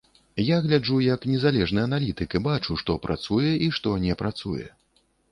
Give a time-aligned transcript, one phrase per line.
[0.45, 4.65] Я гляджу як незалежны аналітык і бачу, што працуе і што не працуе.